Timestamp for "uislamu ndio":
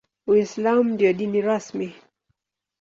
0.27-1.13